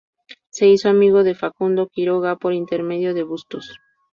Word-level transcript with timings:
Se 0.49 0.67
hizo 0.67 0.89
amigo 0.89 1.23
de 1.23 1.35
Facundo 1.35 1.87
Quiroga 1.87 2.35
por 2.35 2.53
intermedio 2.53 3.13
de 3.13 3.21
Bustos. 3.21 3.75